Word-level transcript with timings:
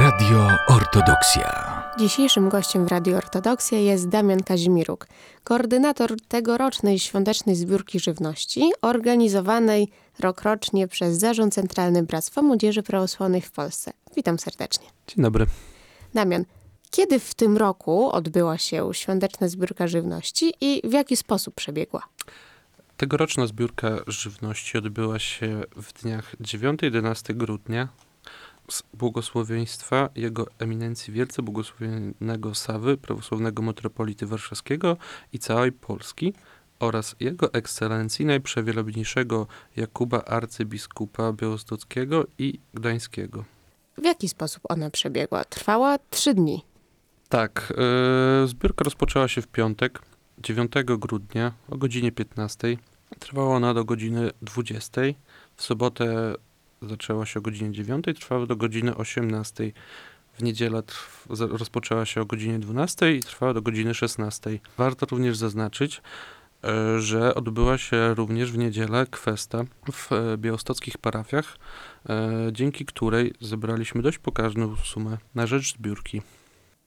Radio 0.00 0.48
Ortodoksja. 0.68 1.82
Dzisiejszym 1.98 2.48
gościem 2.48 2.86
w 2.86 2.88
Radio 2.88 3.16
Ortodoksja 3.16 3.78
jest 3.78 4.08
Damian 4.08 4.42
Kazimiruk, 4.42 5.06
koordynator 5.44 6.20
tegorocznej 6.28 6.98
świątecznej 6.98 7.56
zbiórki 7.56 8.00
żywności, 8.00 8.72
organizowanej 8.82 9.88
rokrocznie 10.20 10.88
przez 10.88 11.18
Zarząd 11.18 11.54
Centralny 11.54 12.02
Bractwa 12.02 12.42
Młodzieży 12.42 12.82
Prawosławnej 12.82 13.40
w 13.40 13.50
Polsce. 13.50 13.92
Witam 14.16 14.38
serdecznie. 14.38 14.86
Dzień 15.06 15.22
dobry. 15.22 15.46
Damian, 16.14 16.44
kiedy 16.90 17.20
w 17.20 17.34
tym 17.34 17.56
roku 17.56 18.10
odbyła 18.10 18.58
się 18.58 18.88
świąteczna 18.92 19.48
zbiórka 19.48 19.86
żywności 19.86 20.52
i 20.60 20.82
w 20.84 20.92
jaki 20.92 21.16
sposób 21.16 21.54
przebiegła? 21.54 22.02
Tegoroczna 22.96 23.46
zbiórka 23.46 23.90
żywności 24.06 24.78
odbyła 24.78 25.18
się 25.18 25.62
w 25.76 25.92
dniach 25.92 26.36
9-11 26.40 27.34
grudnia 27.34 27.88
z 28.72 28.82
błogosławieństwa 28.94 30.08
Jego 30.14 30.46
Eminencji 30.58 31.12
Wielce 31.12 31.42
Błogosławionego 31.42 32.54
Sawy, 32.54 32.96
prawosławnego 32.96 33.62
metropolity 33.62 34.26
warszawskiego 34.26 34.96
i 35.32 35.38
całej 35.38 35.72
Polski 35.72 36.34
oraz 36.78 37.16
Jego 37.20 37.52
Ekscelencji 37.52 38.26
Najprzewielebniejszego 38.26 39.46
Jakuba 39.76 40.24
arcybiskupa 40.24 41.32
białostockiego 41.32 42.26
i 42.38 42.60
gdańskiego. 42.74 43.44
W 43.98 44.04
jaki 44.04 44.28
sposób 44.28 44.62
ona 44.68 44.90
przebiegła? 44.90 45.44
Trwała 45.44 45.98
trzy 46.10 46.34
dni. 46.34 46.64
Tak, 47.28 47.72
yy, 48.40 48.48
zbiórka 48.48 48.84
rozpoczęła 48.84 49.28
się 49.28 49.42
w 49.42 49.46
piątek, 49.48 50.02
9 50.38 50.72
grudnia 50.84 51.52
o 51.70 51.76
godzinie 51.76 52.12
15. 52.12 52.76
Trwała 53.18 53.56
ona 53.56 53.74
do 53.74 53.84
godziny 53.84 54.30
20. 54.42 55.00
W 55.56 55.62
sobotę 55.62 56.34
zaczęła 56.88 57.26
się 57.26 57.38
o 57.38 57.42
godzinie 57.42 57.72
9, 57.72 58.04
trwała 58.20 58.46
do 58.46 58.56
godziny 58.56 58.96
18. 58.96 59.72
W 60.32 60.42
niedzielę 60.42 60.82
trw- 60.82 61.56
rozpoczęła 61.56 62.06
się 62.06 62.20
o 62.20 62.24
godzinie 62.24 62.58
12 62.58 63.16
i 63.16 63.20
trwała 63.20 63.54
do 63.54 63.62
godziny 63.62 63.94
16. 63.94 64.58
Warto 64.78 65.06
również 65.10 65.36
zaznaczyć, 65.36 66.02
e, 66.64 67.00
że 67.00 67.34
odbyła 67.34 67.78
się 67.78 68.14
również 68.14 68.52
w 68.52 68.58
niedzielę 68.58 69.06
kwesta 69.10 69.64
w 69.92 70.12
e, 70.12 70.38
białostockich 70.38 70.98
parafiach, 70.98 71.56
e, 72.08 72.30
dzięki 72.52 72.84
której 72.84 73.34
zebraliśmy 73.40 74.02
dość 74.02 74.18
pokaźną 74.18 74.76
sumę 74.76 75.18
na 75.34 75.46
rzecz 75.46 75.74
zbiórki. 75.74 76.22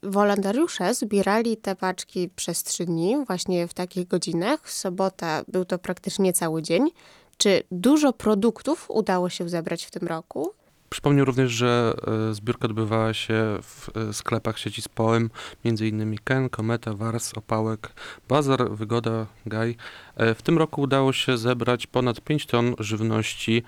Wolontariusze 0.03 0.93
zbierali 0.93 1.57
te 1.57 1.75
paczki 1.75 2.29
przez 2.35 2.63
trzy 2.63 2.85
dni, 2.85 3.15
właśnie 3.27 3.67
w 3.67 3.73
takich 3.73 4.07
godzinach. 4.07 4.71
Sobota 4.71 5.43
był 5.47 5.65
to 5.65 5.79
praktycznie 5.79 6.33
cały 6.33 6.61
dzień. 6.61 6.89
Czy 7.37 7.63
dużo 7.71 8.13
produktów 8.13 8.85
udało 8.89 9.29
się 9.29 9.49
zebrać 9.49 9.85
w 9.85 9.91
tym 9.91 10.07
roku? 10.07 10.51
Przypomnę 10.89 11.25
również, 11.25 11.51
że 11.51 11.93
e, 12.29 12.33
zbiórka 12.33 12.65
odbywała 12.65 13.13
się 13.13 13.57
w 13.61 13.89
e, 13.97 14.13
sklepach 14.13 14.59
sieci 14.59 14.81
Spoem, 14.81 15.29
m.in. 15.65 16.17
Ken, 16.23 16.49
Kometa, 16.49 16.93
Wars, 16.93 17.33
Opałek, 17.37 17.91
Bazar, 18.27 18.71
Wygoda, 18.71 19.25
Gaj. 19.45 19.75
E, 20.15 20.35
W 20.35 20.41
tym 20.41 20.57
roku 20.57 20.81
udało 20.81 21.13
się 21.13 21.37
zebrać 21.37 21.87
ponad 21.87 22.21
5 22.21 22.45
ton 22.45 22.75
żywności, 22.79 23.63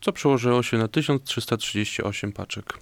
co 0.00 0.12
przełożyło 0.12 0.62
się 0.62 0.78
na 0.78 0.88
1338 0.88 2.32
paczek. 2.32 2.78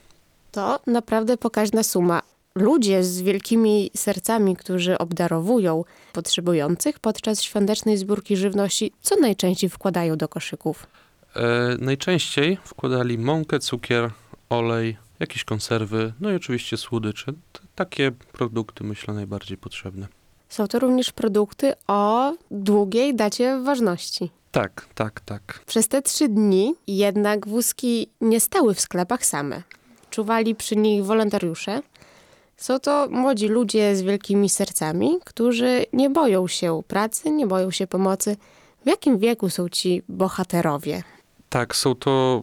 To 0.53 0.81
naprawdę 0.87 1.37
pokaźna 1.37 1.83
suma. 1.83 2.23
Ludzie 2.55 3.05
z 3.05 3.20
wielkimi 3.23 3.91
sercami, 3.97 4.56
którzy 4.56 4.98
obdarowują 4.98 5.84
potrzebujących 6.12 6.98
podczas 6.98 7.43
świątecznej 7.43 7.97
zbiórki 7.97 8.37
żywności, 8.37 8.93
co 9.03 9.17
najczęściej 9.17 9.70
wkładają 9.70 10.17
do 10.17 10.29
koszyków? 10.29 10.87
E, 11.37 11.77
Najczęściej 11.78 12.59
wkładali 12.65 13.19
mąkę, 13.19 13.59
cukier, 13.59 14.11
olej, 14.48 14.97
jakieś 15.21 15.45
konserwy, 15.45 16.12
no 16.21 16.31
i 16.31 16.34
oczywiście 16.34 16.77
słodycze. 16.77 17.33
Takie 17.75 18.11
produkty 18.33 18.84
myślę 18.84 19.15
najbardziej 19.15 19.56
potrzebne. 19.59 20.06
Są 20.49 20.67
to 20.69 20.78
również 20.78 21.12
produkty 21.12 21.72
o 21.87 22.32
długiej 22.50 23.15
dacie 23.15 23.61
ważności. 23.65 24.31
Tak, 24.50 24.87
tak, 24.94 25.21
tak. 25.21 25.62
Przez 25.67 25.88
te 25.88 26.03
trzy 26.03 26.28
dni 26.28 26.75
jednak 26.87 27.49
wózki 27.49 28.11
nie 28.21 28.41
stały 28.41 28.75
w 28.75 28.81
sklepach 28.81 29.27
same. 29.27 29.62
Czuwali 30.11 30.55
przy 30.55 30.77
nich 30.77 31.05
wolontariusze. 31.05 31.82
Są 32.60 32.78
to 32.78 33.09
młodzi 33.10 33.48
ludzie 33.48 33.97
z 33.97 34.03
wielkimi 34.03 34.48
sercami, 34.48 35.19
którzy 35.25 35.84
nie 35.93 36.10
boją 36.10 36.48
się 36.48 36.82
pracy, 36.88 37.31
nie 37.31 37.47
boją 37.47 37.71
się 37.71 37.87
pomocy. 37.87 38.37
W 38.84 38.87
jakim 38.87 39.19
wieku 39.19 39.50
są 39.50 39.69
ci 39.69 40.03
bohaterowie? 40.09 41.03
Tak, 41.49 41.76
są 41.76 41.94
to 41.94 42.43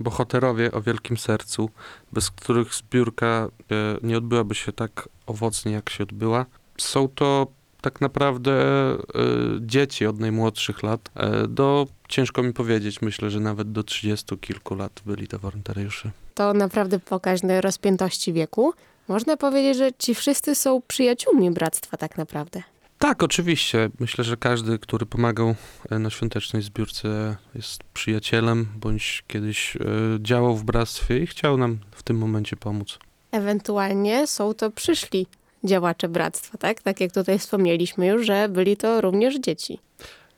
bohaterowie 0.00 0.72
o 0.72 0.82
wielkim 0.82 1.16
sercu, 1.16 1.70
bez 2.12 2.30
których 2.30 2.74
zbiórka 2.74 3.26
e, 3.26 3.48
nie 4.02 4.18
odbyłaby 4.18 4.54
się 4.54 4.72
tak 4.72 5.08
owocnie, 5.26 5.72
jak 5.72 5.90
się 5.90 6.04
odbyła. 6.04 6.46
Są 6.78 7.08
to 7.08 7.46
tak 7.80 8.00
naprawdę 8.00 8.52
e, 8.52 8.98
dzieci 9.60 10.06
od 10.06 10.20
najmłodszych 10.20 10.82
lat 10.82 11.10
e, 11.14 11.48
do, 11.48 11.86
ciężko 12.08 12.42
mi 12.42 12.52
powiedzieć, 12.52 13.02
myślę, 13.02 13.30
że 13.30 13.40
nawet 13.40 13.72
do 13.72 13.82
30 13.82 14.38
kilku 14.38 14.74
lat 14.74 14.92
byli 15.06 15.28
to 15.28 15.38
wolontariusze. 15.38 16.10
To 16.34 16.54
naprawdę 16.54 16.98
pokaźne 16.98 17.60
rozpiętości 17.60 18.32
wieku. 18.32 18.74
Można 19.08 19.36
powiedzieć, 19.36 19.76
że 19.76 19.90
ci 19.98 20.14
wszyscy 20.14 20.54
są 20.54 20.82
przyjaciółmi 20.88 21.50
bractwa 21.50 21.96
tak 21.96 22.18
naprawdę. 22.18 22.62
Tak, 22.98 23.22
oczywiście. 23.22 23.90
Myślę, 24.00 24.24
że 24.24 24.36
każdy, 24.36 24.78
który 24.78 25.06
pomagał 25.06 25.54
e, 25.90 25.98
na 25.98 26.10
świątecznej 26.10 26.62
zbiórce 26.62 27.36
jest 27.54 27.84
przyjacielem, 27.84 28.66
bądź 28.76 29.24
kiedyś 29.26 29.76
e, 29.76 29.80
działał 30.20 30.56
w 30.56 30.64
bractwie 30.64 31.18
i 31.18 31.26
chciał 31.26 31.56
nam 31.56 31.78
w 31.90 32.02
tym 32.02 32.18
momencie 32.18 32.56
pomóc. 32.56 32.98
Ewentualnie 33.32 34.26
są 34.26 34.54
to 34.54 34.70
przyszli 34.70 35.26
działacze 35.64 36.08
bractwa, 36.08 36.58
tak? 36.58 36.82
Tak 36.82 37.00
jak 37.00 37.12
tutaj 37.12 37.38
wspomnieliśmy 37.38 38.06
już, 38.06 38.26
że 38.26 38.48
byli 38.48 38.76
to 38.76 39.00
również 39.00 39.38
dzieci. 39.40 39.78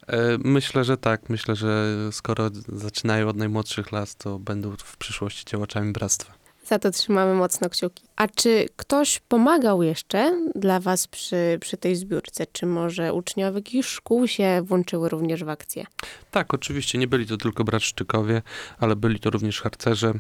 E, 0.07 0.39
Myślę, 0.45 0.85
że 0.85 0.97
tak. 0.97 1.29
Myślę, 1.29 1.57
że 1.57 1.95
skoro 2.13 2.51
zaczynają 2.69 3.29
od 3.29 3.37
najmłodszych 3.37 3.93
lat, 3.93 4.15
to 4.15 4.39
będą 4.39 4.77
w 4.77 4.97
przyszłości 4.97 5.45
działaczami 5.45 5.93
bractwa. 5.93 6.38
Za 6.69 6.79
to 6.79 6.91
trzymamy 6.91 7.35
mocno 7.35 7.71
kciuki. 7.71 8.05
A 8.17 8.29
czy 8.29 8.67
ktoś 8.77 9.21
pomagał 9.29 9.83
jeszcze 9.83 10.49
dla 10.55 10.81
was 10.81 11.07
przy, 11.07 11.59
przy 11.61 11.77
tej 11.77 11.97
zbiórce? 11.97 12.47
Czy 12.53 12.67
może 12.67 13.15
uczniowie 13.15 13.59
jakichś 13.59 13.89
szkół 13.89 14.29
się 14.29 14.63
włączyły 14.65 15.09
również 15.09 15.45
w 15.45 15.49
akcję? 15.49 15.85
Tak, 16.31 16.55
oczywiście 16.55 16.99
nie 16.99 17.07
byli 17.07 17.27
to 17.27 17.37
tylko 17.37 17.65
bratszczykowie, 17.65 18.43
ale 18.79 18.97
byli 18.97 19.21
to 19.21 19.31
również 19.31 19.61
harcerze. 19.61 20.15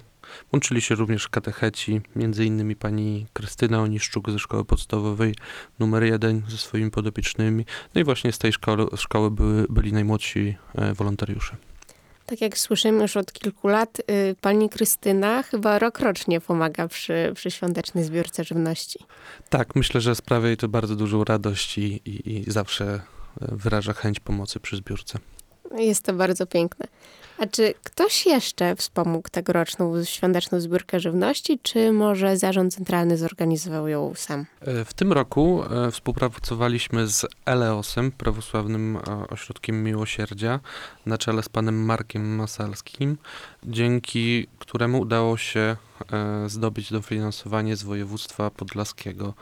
Łączyli 0.52 0.80
się 0.80 0.94
również 0.94 1.28
katecheci, 1.28 2.00
między 2.16 2.44
innymi 2.44 2.76
pani 2.76 3.26
Krystyna 3.32 3.80
Oniszczuk 3.80 4.30
ze 4.30 4.38
szkoły 4.38 4.64
podstawowej 4.64 5.34
numer 5.78 6.02
1 6.02 6.42
ze 6.48 6.56
swoimi 6.56 6.90
podopiecznymi. 6.90 7.64
No 7.94 8.00
i 8.00 8.04
właśnie 8.04 8.32
z 8.32 8.38
tej 8.38 8.52
szkoły, 8.52 8.86
szkoły 8.96 9.30
były, 9.30 9.66
byli 9.68 9.92
najmłodsi 9.92 10.54
e, 10.74 10.94
wolontariusze. 10.94 11.56
Tak 12.28 12.40
jak 12.40 12.58
słyszymy 12.58 13.02
już 13.02 13.16
od 13.16 13.32
kilku 13.32 13.68
lat, 13.68 14.00
y, 14.00 14.36
pani 14.40 14.68
Krystyna 14.68 15.42
chyba 15.42 15.78
rokrocznie 15.78 16.40
pomaga 16.40 16.88
przy, 16.88 17.32
przy 17.34 17.50
świątecznej 17.50 18.04
zbiórce 18.04 18.44
żywności. 18.44 18.98
Tak, 19.48 19.76
myślę, 19.76 20.00
że 20.00 20.14
sprawia 20.14 20.46
jej 20.46 20.56
to 20.56 20.68
bardzo 20.68 20.96
dużą 20.96 21.24
radość 21.24 21.78
i, 21.78 22.00
i, 22.04 22.38
i 22.38 22.50
zawsze 22.50 23.00
wyraża 23.40 23.92
chęć 23.92 24.20
pomocy 24.20 24.60
przy 24.60 24.76
zbiórce. 24.76 25.18
Jest 25.76 26.04
to 26.04 26.12
bardzo 26.12 26.46
piękne. 26.46 26.86
A 27.38 27.46
czy 27.46 27.74
ktoś 27.84 28.26
jeszcze 28.26 28.76
wspomógł 28.76 29.28
tegoroczną 29.28 30.04
świąteczną 30.04 30.60
zbiórkę 30.60 31.00
żywności, 31.00 31.58
czy 31.62 31.92
może 31.92 32.36
zarząd 32.36 32.74
centralny 32.74 33.16
zorganizował 33.16 33.88
ją 33.88 34.12
sam? 34.16 34.46
E, 34.60 34.84
W 34.84 34.94
tym 34.94 35.12
roku 35.12 35.62
e, 35.62 35.90
współpracowaliśmy 35.90 37.08
z 37.08 37.26
Eleosem, 37.44 38.12
prawosławnym 38.12 38.96
e, 38.96 39.28
ośrodkiem 39.28 39.84
miłosierdzia, 39.84 40.60
na 41.06 41.18
czele 41.18 41.42
z 41.42 41.48
panem 41.48 41.84
Markiem 41.84 42.36
Masalskim, 42.36 43.18
dzięki 43.64 44.46
któremu 44.58 45.00
udało 45.00 45.36
się 45.36 45.76
zdobyć 46.46 46.92
dofinansowanie 46.92 47.76
z 47.76 47.82
województwa 47.82 48.50
podlaskiego, 48.50 49.34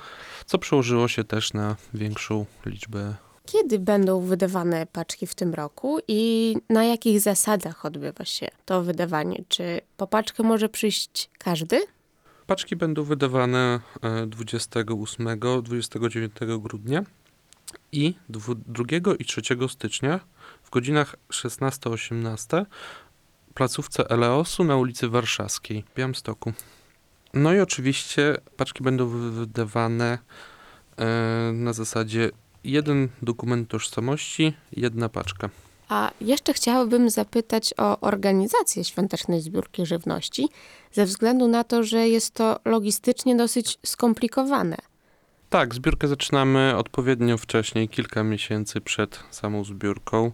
co 0.46 0.58
przełożyło 0.58 1.08
się 1.08 1.24
też 1.24 1.52
na 1.52 1.76
większą 1.94 2.46
liczbę. 2.66 3.14
Kiedy 3.46 3.78
będą 3.78 4.20
wydawane 4.20 4.86
paczki 4.92 5.26
w 5.26 5.34
tym 5.34 5.54
roku 5.54 5.98
i 6.08 6.54
na 6.70 6.84
jakich 6.84 7.20
zasadach 7.20 7.84
odbywa 7.84 8.24
się 8.24 8.48
to 8.64 8.82
wydawanie? 8.82 9.44
Czy 9.48 9.80
po 9.96 10.06
paczkę 10.06 10.42
może 10.42 10.68
przyjść 10.68 11.30
każdy? 11.38 11.80
Paczki 12.46 12.76
będą 12.76 13.02
wydawane 13.02 13.80
e, 14.02 14.26
28, 14.26 15.40
29 15.62 16.32
grudnia 16.58 17.02
i 17.92 18.14
dwu- 18.28 18.54
2 18.54 19.14
i 19.18 19.24
3 19.24 19.40
stycznia 19.68 20.20
w 20.62 20.70
godzinach 20.70 21.16
16-18 21.32 22.64
w 23.50 23.54
placówce 23.54 24.10
Eleosu 24.10 24.64
na 24.64 24.76
ulicy 24.76 25.08
Warszawskiej 25.08 25.84
w 25.92 25.94
Białymstoku. 25.96 26.52
No 27.34 27.52
i 27.54 27.60
oczywiście 27.60 28.36
paczki 28.56 28.82
będą 28.82 29.06
wy- 29.06 29.30
wydawane 29.30 30.18
e, 30.98 31.06
na 31.52 31.72
zasadzie 31.72 32.30
jeden 32.66 33.08
dokument 33.22 33.68
tożsamości, 33.68 34.52
jedna 34.72 35.08
paczka. 35.08 35.50
A 35.88 36.10
jeszcze 36.20 36.52
chciałabym 36.52 37.10
zapytać 37.10 37.74
o 37.76 38.00
organizację 38.00 38.84
świątecznej 38.84 39.40
zbiórki 39.40 39.86
żywności, 39.86 40.48
ze 40.92 41.04
względu 41.04 41.48
na 41.48 41.64
to, 41.64 41.82
że 41.82 42.08
jest 42.08 42.34
to 42.34 42.60
logistycznie 42.64 43.36
dosyć 43.36 43.78
skomplikowane. 43.86 44.76
Tak, 45.50 45.74
zbiórkę 45.74 46.08
zaczynamy 46.08 46.76
odpowiednio 46.76 47.38
wcześniej, 47.38 47.88
kilka 47.88 48.22
miesięcy 48.22 48.80
przed 48.80 49.20
samą 49.30 49.64
zbiórką. 49.64 50.32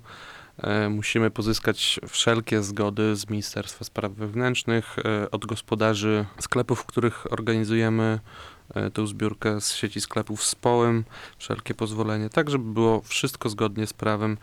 E, 0.58 0.88
Musimy 0.88 1.30
pozyskać 1.30 2.00
wszelkie 2.08 2.62
zgody 2.62 3.16
z 3.16 3.30
Ministerstwa 3.30 3.84
Spraw 3.84 4.12
Wewnętrznych, 4.12 4.96
e, 4.98 5.30
od 5.30 5.46
gospodarzy 5.46 6.26
sklepów, 6.40 6.80
w 6.80 6.86
których 6.86 7.32
organizujemy 7.32 8.20
e, 8.74 8.90
tę 8.90 9.06
zbiórkę 9.06 9.60
z 9.60 9.74
sieci 9.74 10.00
sklepów 10.00 10.44
z 10.44 10.54
połem, 10.54 11.04
wszelkie 11.38 11.74
pozwolenie, 11.74 12.30
tak 12.30 12.50
żeby 12.50 12.72
było 12.72 13.00
wszystko 13.00 13.48
zgodnie 13.48 13.86
z 13.86 13.92
prawem. 13.92 14.38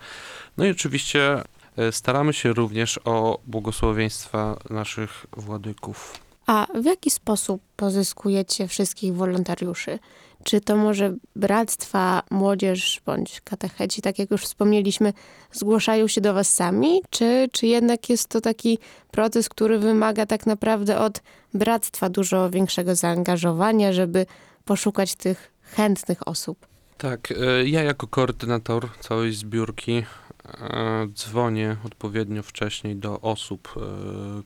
No 0.56 0.64
i 0.64 0.70
oczywiście 0.70 1.42
e, 1.76 1.92
staramy 1.92 2.32
się 2.32 2.52
również 2.52 3.00
o 3.04 3.40
błogosławieństwa 3.46 4.56
naszych 4.70 5.26
władyków. 5.32 6.29
A 6.46 6.66
w 6.74 6.84
jaki 6.84 7.10
sposób 7.10 7.62
pozyskujecie 7.76 8.68
wszystkich 8.68 9.14
wolontariuszy? 9.14 9.98
Czy 10.44 10.60
to 10.60 10.76
może 10.76 11.14
bractwa, 11.36 12.22
młodzież 12.30 13.00
bądź 13.06 13.40
katecheci, 13.40 14.02
tak 14.02 14.18
jak 14.18 14.30
już 14.30 14.42
wspomnieliśmy, 14.42 15.12
zgłaszają 15.52 16.08
się 16.08 16.20
do 16.20 16.34
was 16.34 16.54
sami? 16.54 17.00
Czy, 17.10 17.48
czy 17.52 17.66
jednak 17.66 18.10
jest 18.10 18.28
to 18.28 18.40
taki 18.40 18.78
proces, 19.10 19.48
który 19.48 19.78
wymaga 19.78 20.26
tak 20.26 20.46
naprawdę 20.46 20.98
od 20.98 21.22
bractwa 21.54 22.08
dużo 22.08 22.50
większego 22.50 22.94
zaangażowania, 22.94 23.92
żeby 23.92 24.26
poszukać 24.64 25.14
tych 25.14 25.52
chętnych 25.62 26.28
osób? 26.28 26.66
Tak, 26.98 27.32
e, 27.32 27.68
ja 27.68 27.82
jako 27.82 28.06
koordynator 28.06 28.88
całej 29.00 29.32
zbiórki 29.32 30.04
e, 30.44 31.06
dzwonię 31.14 31.76
odpowiednio 31.84 32.42
wcześniej 32.42 32.96
do 32.96 33.20
osób, 33.20 33.74
e, 33.76 33.80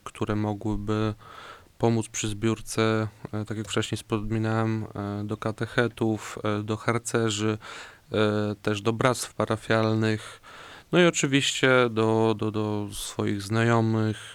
które 0.05 0.37
mogłyby 0.37 1.15
pomóc 1.79 2.09
przy 2.09 2.29
zbiórce, 2.29 3.09
e, 3.33 3.45
tak 3.45 3.59
jak 3.59 3.69
wcześniej 3.69 3.97
wspominałem, 3.97 4.85
e, 4.85 5.25
do 5.25 5.37
katechetów, 5.37 6.39
e, 6.45 6.63
do 6.63 6.77
harcerzy, 6.77 7.59
też 8.63 8.83
do 8.83 8.93
bractw 8.93 9.35
parafialnych, 9.35 10.41
no 10.93 11.01
i 11.01 11.07
oczywiście 11.07 11.71
do, 11.91 12.35
do, 12.39 12.51
do 12.51 12.89
swoich 12.93 13.43
znajomych, 13.43 14.35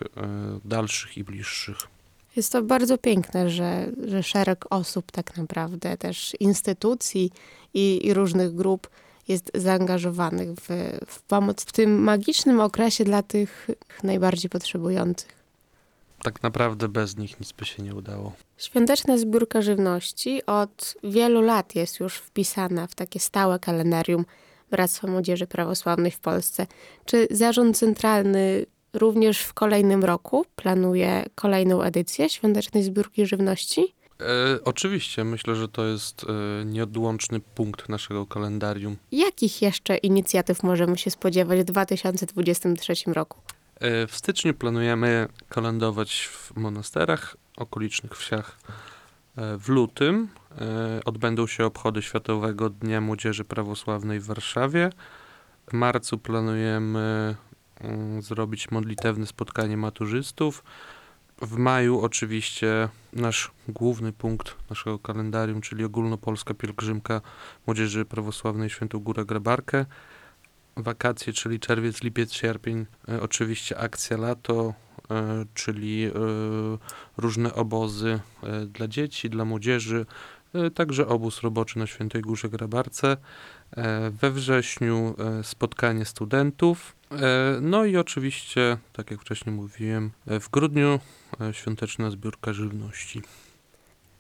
dalszych 0.66 1.18
i 1.18 1.24
bliższych. 1.24 1.78
Jest 2.36 2.52
to 2.52 2.62
bardzo 2.62 2.98
piękne, 2.98 3.50
że, 3.50 3.92
że 4.08 4.24
szereg 4.24 4.66
osób, 4.70 5.12
tak 5.12 5.38
naprawdę 5.38 5.98
też 5.98 6.36
instytucji 6.40 7.32
i, 7.74 8.08
i 8.08 8.14
różnych 8.14 8.56
grup 8.56 8.90
jest 9.28 9.52
zaangażowanych 9.54 10.50
w, 10.50 10.68
w 11.08 11.22
pomoc 11.22 11.64
w 11.64 11.72
tym 11.72 12.04
magicznym 12.04 12.60
okresie 12.60 13.04
dla 13.04 13.24
tych 13.24 13.68
najbardziej 14.04 14.50
potrzebujących. 14.50 15.39
Tak 16.24 16.44
naprawdę 16.44 16.88
bez 16.88 17.18
nich 17.18 17.40
nic 17.40 17.52
by 17.52 17.66
się 17.66 17.84
nie 17.84 17.96
udało. 17.96 18.34
Świąteczna 18.58 19.18
zbiórka 19.18 19.62
żywności 19.62 20.46
od 20.46 20.96
wielu 21.04 21.42
lat 21.42 21.76
jest 21.76 22.00
już 22.00 22.16
wpisana 22.16 22.88
w 22.88 22.96
takie 22.96 23.20
stałe 23.20 23.60
kalendarium 23.60 24.26
Bractwa 24.72 25.08
Młodzieży 25.08 25.48
Prawosławnej 25.48 26.12
w 26.12 26.20
Polsce. 26.20 26.68
Czy 27.06 27.28
Zarząd 27.32 27.78
Centralny 27.78 28.66
również 28.94 29.42
w 29.42 29.54
kolejnym 29.54 30.04
roku 30.04 30.46
planuje 30.56 31.26
kolejną 31.36 31.82
edycję 31.82 32.30
Świątecznej 32.30 32.84
Zbiórki 32.84 33.26
Żywności? 33.26 33.94
E, 34.22 34.64
oczywiście, 34.64 35.24
myślę, 35.24 35.56
że 35.56 35.68
to 35.68 35.86
jest 35.86 36.26
e, 36.30 36.66
nieodłączny 36.66 37.40
punkt 37.40 37.90
naszego 37.90 38.26
kalendarium. 38.26 38.98
Jakich 39.12 39.62
jeszcze 39.62 39.98
inicjatyw 39.98 40.64
możemy 40.64 40.98
się 40.98 41.12
spodziewać 41.12 41.60
w 41.60 41.64
2023 41.64 42.94
roku? 43.08 43.40
E, 43.80 44.08
w 44.08 44.16
styczniu 44.16 44.54
planujemy 44.54 45.28
kolędować 45.50 46.30
w 46.32 46.56
monasterach, 46.56 47.38
okolicznych 47.58 48.18
wsiach. 48.18 48.58
E, 49.38 49.58
w 49.58 49.70
lutym 49.70 50.28
e, 50.62 51.00
odbędą 51.06 51.48
się 51.48 51.66
obchody 51.66 52.02
Światowego 52.02 52.70
Dnia 52.70 53.02
Młodzieży 53.02 53.46
Prawosławnej 53.46 54.20
w 54.20 54.26
Warszawie. 54.26 54.90
W 55.70 55.74
marcu 55.74 56.18
planujemy 56.18 57.36
mm, 57.82 58.22
zrobić 58.22 58.72
modlitewne 58.72 59.26
spotkanie 59.26 59.78
maturzystów. 59.78 60.64
W 61.42 61.58
maju 61.58 62.02
oczywiście 62.02 62.90
nasz 63.14 63.52
główny 63.68 64.14
punkt 64.14 64.56
naszego 64.70 65.00
kalendarium, 65.00 65.62
czyli 65.62 65.84
ogólnopolska 65.84 66.54
pielgrzymka 66.54 67.22
Młodzieży 67.68 68.06
Prawosławnej 68.06 68.70
Świętą 68.70 69.00
Górę 69.00 69.26
Grabarkę. 69.26 69.86
Wakacje, 70.80 71.34
czyli 71.34 71.60
czerwiec, 71.60 72.04
lipiec, 72.04 72.34
sierpień. 72.34 72.86
E, 73.10 73.22
oczywiście 73.22 73.78
akcja 73.78 74.18
lato, 74.18 74.74
e, 75.12 75.46
czyli 75.54 76.06
e, 76.06 76.12
różne 77.18 77.54
obozy 77.54 78.20
dla 78.68 78.88
dzieci, 78.88 79.30
dla 79.30 79.46
młodzieży. 79.46 80.06
Także 80.76 81.08
obóz 81.08 81.42
roboczy 81.42 81.80
na 81.80 81.88
Świętej 81.88 82.22
Górze 82.22 82.50
Grabarce. 82.50 83.18
We 84.12 84.32
wrześniu 84.32 85.16
spotkanie 85.44 86.06
studentów. 86.06 86.96
No 87.62 87.86
i 87.86 87.98
oczywiście, 87.98 88.78
tak 88.94 89.12
jak 89.12 89.22
wcześniej 89.22 89.56
mówiłem, 89.56 90.12
w 90.26 90.50
grudniu 90.50 91.00
świąteczna 91.52 92.12
zbiórka 92.12 92.54
żywności. 92.54 93.22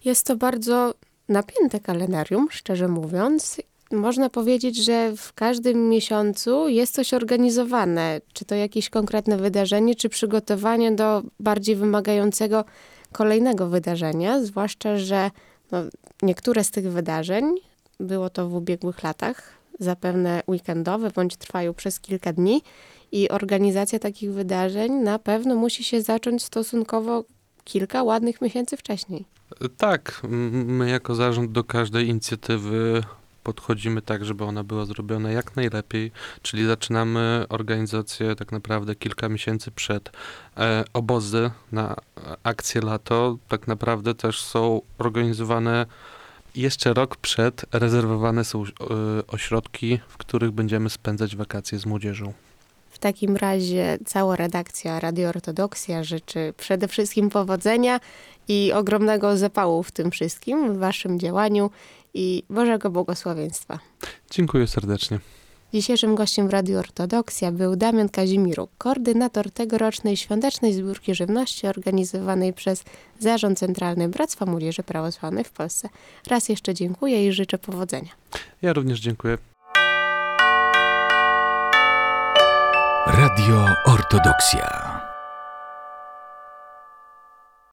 Jest 0.05 0.27
to 0.27 0.35
bardzo 0.35 0.93
napięte 1.29 1.79
kalendarium, 1.79 2.47
szczerze 2.51 2.87
mówiąc. 2.87 3.61
Można 3.91 4.29
powiedzieć, 4.29 4.83
że 4.85 5.15
w 5.17 5.33
każdym 5.33 5.89
miesiącu 5.89 6.67
jest 6.67 6.93
coś 6.93 7.13
organizowane. 7.13 8.21
Czy 8.33 8.45
to 8.45 8.55
jakieś 8.55 8.89
konkretne 8.89 9.37
wydarzenie, 9.37 9.95
czy 9.95 10.09
przygotowanie 10.09 10.91
do 10.91 11.23
bardziej 11.39 11.75
wymagającego 11.75 12.65
kolejnego 13.11 13.67
wydarzenia. 13.67 14.43
Zwłaszcza, 14.43 14.97
że 14.97 15.31
no, 15.71 15.77
niektóre 16.21 16.63
z 16.63 16.71
tych 16.71 16.91
wydarzeń, 16.91 17.55
było 17.99 18.29
to 18.29 18.49
w 18.49 18.55
ubiegłych 18.55 19.03
latach, 19.03 19.53
zapewne 19.79 20.41
weekendowe 20.47 21.11
bądź 21.15 21.35
trwają 21.35 21.73
przez 21.73 21.99
kilka 21.99 22.33
dni. 22.33 22.61
I 23.11 23.29
organizacja 23.29 23.99
takich 23.99 24.33
wydarzeń 24.33 24.93
na 24.93 25.19
pewno 25.19 25.55
musi 25.55 25.83
się 25.83 26.01
zacząć 26.01 26.43
stosunkowo 26.43 27.23
kilka 27.63 28.03
ładnych 28.03 28.41
miesięcy 28.41 28.77
wcześniej. 28.77 29.25
Tak, 29.77 30.21
my 30.23 30.89
jako 30.89 31.15
zarząd 31.15 31.51
do 31.51 31.63
każdej 31.63 32.07
inicjatywy 32.07 33.03
podchodzimy 33.43 34.01
tak, 34.01 34.25
żeby 34.25 34.43
ona 34.43 34.63
była 34.63 34.85
zrobiona 34.85 35.31
jak 35.31 35.55
najlepiej, 35.55 36.11
czyli 36.41 36.65
zaczynamy 36.65 37.45
organizację 37.49 38.35
tak 38.35 38.51
naprawdę 38.51 38.95
kilka 38.95 39.29
miesięcy 39.29 39.71
przed. 39.71 40.11
E, 40.57 40.83
obozy 40.93 41.51
na 41.71 41.93
e, 41.93 41.95
akcję 42.43 42.81
lato 42.81 43.37
tak 43.47 43.67
naprawdę 43.67 44.15
też 44.15 44.41
są 44.41 44.81
organizowane 44.97 45.85
jeszcze 46.55 46.93
rok 46.93 47.17
przed, 47.17 47.65
rezerwowane 47.71 48.45
są 48.45 48.63
e, 48.63 48.65
ośrodki, 49.27 49.99
w 50.07 50.17
których 50.17 50.51
będziemy 50.51 50.89
spędzać 50.89 51.35
wakacje 51.35 51.79
z 51.79 51.85
młodzieżą. 51.85 52.33
W 52.89 52.99
takim 52.99 53.35
razie 53.35 53.97
cała 54.05 54.35
redakcja 54.35 54.99
Radio 54.99 55.29
Ortodoksja 55.29 56.03
życzy 56.03 56.53
przede 56.57 56.87
wszystkim 56.87 57.29
powodzenia 57.29 57.99
i 58.47 58.73
ogromnego 58.73 59.37
zapału 59.37 59.83
w 59.83 59.91
tym 59.91 60.11
wszystkim, 60.11 60.73
w 60.73 60.77
waszym 60.77 61.19
działaniu 61.19 61.69
i 62.13 62.43
Bożego 62.49 62.89
błogosławieństwa. 62.89 63.79
Dziękuję 64.31 64.67
serdecznie. 64.67 65.19
Dzisiejszym 65.73 66.15
gościem 66.15 66.47
w 66.47 66.51
Radio 66.51 66.79
Ortodoksja 66.79 67.51
był 67.51 67.75
Damian 67.75 68.09
Kazimiruk, 68.09 68.71
koordynator 68.77 69.51
tegorocznej 69.51 70.17
świątecznej 70.17 70.73
zbiórki 70.73 71.15
żywności 71.15 71.67
organizowanej 71.67 72.53
przez 72.53 72.83
Zarząd 73.19 73.59
Centralny 73.59 74.09
Bractwa 74.09 74.45
Młodzieży 74.45 74.83
Prawosławnej 74.83 75.43
w 75.43 75.51
Polsce. 75.51 75.89
Raz 76.27 76.49
jeszcze 76.49 76.73
dziękuję 76.73 77.27
i 77.27 77.31
życzę 77.31 77.57
powodzenia. 77.57 78.09
Ja 78.61 78.73
również 78.73 78.99
dziękuję. 78.99 79.37
Radio 83.07 83.65
Ortodoksja. 83.85 84.88